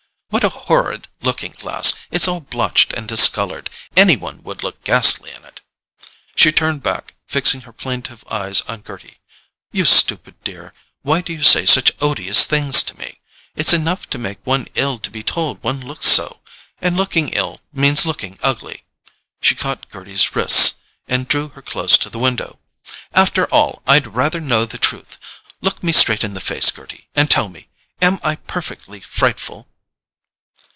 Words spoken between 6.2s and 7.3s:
She turned back,